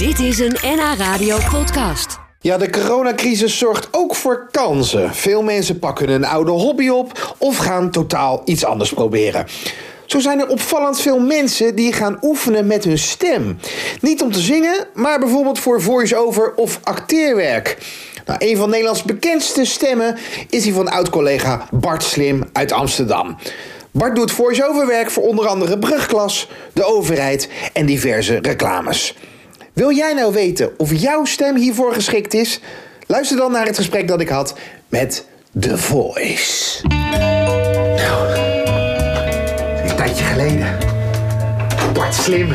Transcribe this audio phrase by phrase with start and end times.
[0.00, 2.18] Dit is een NH Radio podcast.
[2.40, 5.14] Ja, de coronacrisis zorgt ook voor kansen.
[5.14, 9.46] Veel mensen pakken een oude hobby op of gaan totaal iets anders proberen.
[10.06, 13.58] Zo zijn er opvallend veel mensen die gaan oefenen met hun stem.
[14.00, 17.76] Niet om te zingen, maar bijvoorbeeld voor voice-over of acteerwerk.
[18.26, 20.16] Nou, een van Nederlands bekendste stemmen
[20.50, 23.36] is die van oud-collega Bart Slim uit Amsterdam.
[23.90, 29.14] Bart doet voice-over werk voor onder andere Brugklas, de overheid en diverse reclames.
[29.72, 32.60] Wil jij nou weten of jouw stem hiervoor geschikt is?
[33.06, 34.54] Luister dan naar het gesprek dat ik had
[34.88, 35.24] met
[35.60, 36.86] The Voice.
[37.96, 38.28] Nou,
[39.88, 40.78] een tijdje geleden.
[41.92, 42.54] Bart Slim.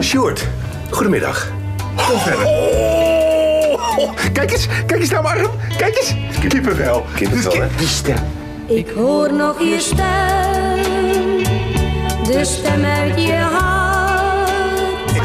[0.00, 0.46] Sjoerd,
[0.90, 1.52] goedemiddag.
[1.96, 2.46] Kom verder.
[3.96, 5.50] Oh, kijk eens, kijk eens naar mijn arm.
[5.76, 6.14] Kijk eens.
[6.48, 7.04] Kippenvel.
[7.14, 7.66] Kippenvel, hè?
[7.76, 8.18] Die stem.
[8.66, 10.76] Ik hoor nog je stem,
[12.24, 13.79] de stem uit je hart.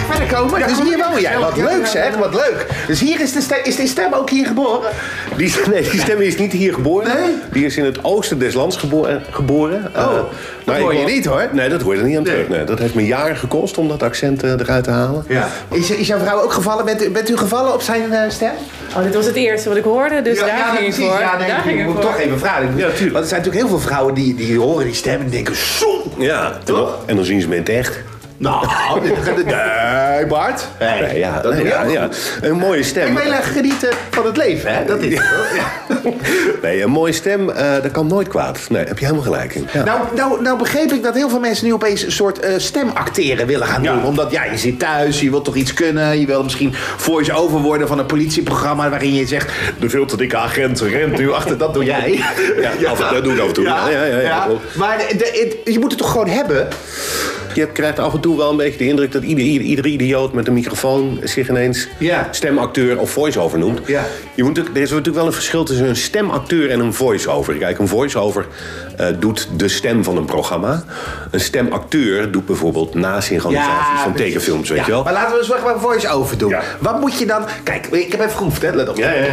[0.09, 0.67] Verder komen.
[0.67, 1.37] dus hier woon jij.
[1.39, 2.65] Wat leuk zeg, wat leuk.
[2.87, 4.89] Dus hier is de stem, is die stem ook hier geboren?
[5.37, 7.07] Die, nee, die stem is niet hier geboren.
[7.15, 7.35] Nee?
[7.51, 9.23] Die is in het oosten des lands geboren.
[9.29, 9.91] geboren.
[9.95, 10.09] Oh, Eh,
[10.65, 11.47] dat ik hoor je niet, hoor.
[11.51, 12.33] Nee, dat hoor je er niet aan Nee.
[12.33, 12.47] terug.
[12.49, 15.25] Nee, dat heeft me jaren gekost om dat accent eh, eruit te halen.
[15.27, 15.47] Ja.
[15.71, 16.85] Is, is jouw vrouw ook gevallen?
[16.85, 18.51] Bent u, bent u gevallen op zijn eh, stem?
[18.97, 21.05] Oh, dit was het eerste wat ik hoorde, dus daar ging ik precies.
[21.11, 21.19] voor.
[21.19, 22.03] Ja, nee, daar ik ging ik moet voor.
[22.03, 22.65] toch even vragen.
[22.75, 23.11] Ja, tuurlijk.
[23.11, 25.55] Want er zijn natuurlijk heel veel vrouwen die, die horen die stem en denken...
[25.55, 26.03] Zo!
[26.17, 26.77] Ja, en Toch?
[26.77, 27.99] dan, en dan zien ze me in het echt.
[28.37, 28.65] Nou.
[30.15, 30.67] Nee, Bart.
[30.79, 32.09] Nee, ja, dat nee, ja.
[32.41, 33.13] Een mooie Ik stem.
[33.13, 34.85] wil heel erg genieten van het leven, hè?
[34.85, 35.13] Dat is.
[35.13, 35.23] Ja.
[36.61, 38.59] Nee, een mooie stem, eh, dat kan nooit kwaad.
[38.69, 39.67] Nee, heb je helemaal gelijk in.
[39.73, 39.83] Ja.
[39.83, 43.47] Nou, nou, nou begreep ik dat heel veel mensen nu opeens een soort eh, stemacteren
[43.47, 44.03] willen gaan doen.
[44.05, 46.19] Omdat ja, je zit thuis, je wilt toch iets kunnen.
[46.19, 49.51] Je wil misschien voice-over worden van een politieprogramma waarin je zegt...
[49.79, 52.19] De veel te dikke agent rent nu achter, dat doe jij.
[52.79, 53.63] Ja, af en toe, dat doe ik af en toe.
[53.63, 54.47] Ja, ja, ja.
[54.75, 56.67] Maar de- de- het- je moet het toch gewoon hebben?
[57.55, 60.33] Je krijgt af en toe wel een beetje de indruk dat ieder, ieder, ieder idioot
[60.33, 62.27] met een microfoon zich ineens Ja.
[62.31, 63.79] stemacteur of voice-over noemt.
[63.85, 64.03] Ja.
[64.33, 67.53] Je moet, er is natuurlijk wel een verschil tussen een stemacteur en een voice-over.
[67.55, 68.45] Kijk, een voice-over
[68.97, 70.83] eh, doet de stem van een programma.
[71.31, 74.27] Een stemacteur doet bijvoorbeeld nasynchronisaties van precies.
[74.31, 75.03] tekenfilms, weet Ja, je wel?
[75.03, 76.49] Maar laten we eens weg maar voice-over doen.
[76.49, 76.61] Ja.
[76.79, 77.43] Wat moet je dan...
[77.63, 78.71] Kijk, ik heb even geoefend, hè.
[78.75, 78.97] Let op.
[78.97, 79.25] Ja, ja.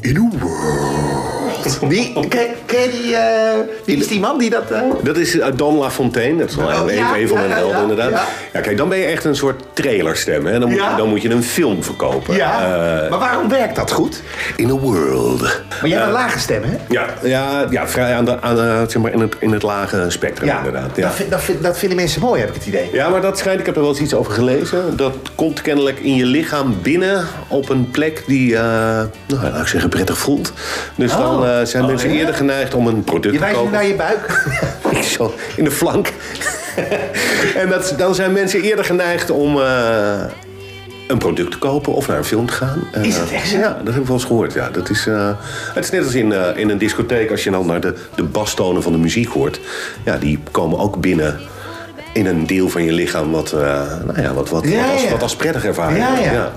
[0.00, 1.43] In a world.
[1.88, 3.16] Wie, ken, ken je die...
[3.16, 4.70] eh, wie is die man die dat...
[4.70, 7.48] eh, Dat is uh, Don LaFontaine, dat is wel Oh, een, ja, een van mijn
[7.48, 8.10] ja, helden ja, inderdaad.
[8.52, 8.60] ja.
[8.60, 10.46] Kijk, dan ben je echt een soort trailerstem.
[10.46, 10.58] Hè?
[10.58, 12.34] Dan, moet, dan moet je een film verkopen.
[12.36, 12.60] ja,
[13.04, 14.22] Eh, maar waarom werkt dat goed?
[14.56, 15.40] in a world.
[15.40, 16.76] Maar jij hebt een lage stem, hè?
[16.88, 20.04] Ja, ja, ja vrij aan de, aan de, zeg maar in, het, in het lage
[20.08, 20.96] spectrum inderdaad.
[20.96, 21.02] Ja.
[21.02, 22.88] Dat, vind- dat, vind- dat vinden mensen mooi, heb ik het idee.
[22.92, 24.96] ja, maar dat schijnt, ik heb er wel eens iets over gelezen.
[24.96, 28.62] Dat komt kennelijk in je lichaam binnen op een plek die, eh,
[29.26, 30.52] nou, laat ik zeggen, prettig voelt.
[30.94, 31.18] Dus Oh.
[31.18, 32.18] dan eh, zijn Oh, mensen ja?
[32.18, 33.72] eerder geneigd om een product Je te wijst nu kopen.
[33.72, 34.42] naar je buik.
[35.16, 36.12] Zo, in de flank.
[37.56, 40.24] en dat, dan zijn mensen eerder geneigd om eh,
[41.06, 42.84] een product te kopen of naar een film te gaan.
[42.92, 43.56] Eh, Is het echt zo?
[43.56, 44.52] Ja, dat heb ik wel eens gehoord.
[44.52, 44.68] Ja.
[44.70, 45.28] Dat is, eh,
[45.74, 48.22] het is net als in, eh, in een discotheek, als je dan naar de, de
[48.22, 49.60] bastonen van de muziek hoort.
[50.04, 51.38] Ja, die komen ook binnen
[52.12, 53.60] in een deel van je lichaam wat, eh,
[54.06, 55.10] nou ja, wat, wat, Ja, wat, als, ja.
[55.10, 56.52] wat als prettig ervaren Ja, ja.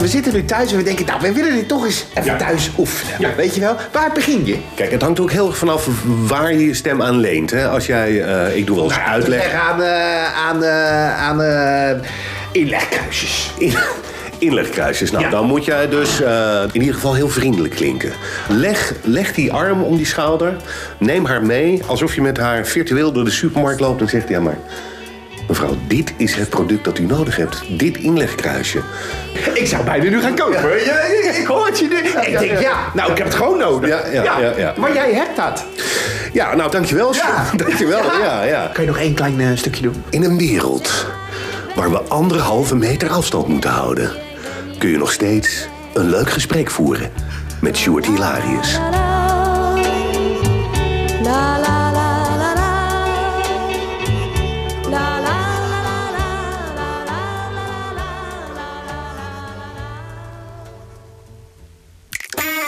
[0.00, 2.36] We zitten nu thuis en we denken, nou, we willen dit toch eens even Ja.
[2.36, 3.14] thuis oefenen.
[3.20, 3.34] Ja.
[3.36, 3.76] Weet je wel?
[3.92, 4.56] Waar begin je?
[4.74, 5.88] Kijk, het hangt ook heel erg vanaf
[6.26, 7.50] waar je je stem aan leent.
[7.50, 7.68] Hè.
[7.68, 9.52] Als jij, eh, ik doe wel eens Nou, uitleg.
[9.52, 12.08] Aan, eh, aan, eh, aan eh,
[12.52, 13.50] inlegkruisjes.
[13.58, 13.72] In,
[14.38, 15.10] inlegkruisjes.
[15.10, 15.30] Nou, Ja.
[15.30, 18.12] dan moet jij dus eh, in ieder geval heel vriendelijk klinken.
[18.48, 20.56] Leg, leg die arm om die schouder.
[20.98, 24.40] Neem haar mee alsof je met haar virtueel door de supermarkt loopt en zegt: Ja,
[24.40, 24.56] maar
[25.48, 27.62] mevrouw, dit is het product dat u nodig hebt.
[27.78, 28.80] Dit inlegkruisje.
[29.54, 30.84] Ik zou bijna nu gaan kopen.
[30.84, 31.96] Ja, ik, ik hoor het je nu.
[32.30, 33.88] ik denk, ja, nou, ik heb het gewoon nodig.
[33.90, 34.74] Ja, ja, ja, ja.
[34.76, 35.64] Maar jij hebt dat.
[36.32, 37.14] Ja, nou, dankjewel.
[37.14, 37.44] Ja.
[37.64, 38.02] dankjewel.
[38.20, 38.70] Ja, ja.
[38.72, 40.04] Kan je nog één klein eh, stukje doen?
[40.10, 41.06] In een wereld
[41.74, 44.10] waar we anderhalve meter afstand moeten houden,
[44.78, 47.10] kun je nog steeds een leuk gesprek voeren
[47.60, 48.78] met Sjoerd Hilarius.